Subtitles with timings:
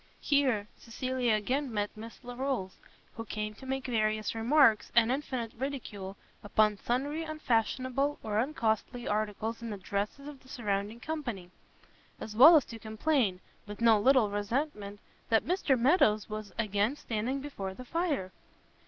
[0.19, 2.79] Here Cecilia again met Miss Larolles,
[3.15, 9.61] who came to make various remarks, and infinite ridicule, upon sundry unfashionable or uncostly articles
[9.61, 11.51] in the dresses of the surrounding company;
[12.19, 17.39] as well as to complain, with no little resentment, that Mr Meadows was again standing
[17.39, 18.31] before the fire!